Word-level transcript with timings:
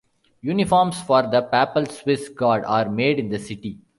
Uniforms 0.43 0.99
for 1.01 1.21
the 1.29 1.43
papal 1.43 1.85
Swiss 1.85 2.27
Guard 2.29 2.65
are 2.65 2.89
made 2.89 3.19
in 3.19 3.29
the 3.29 3.37
city. 3.37 3.77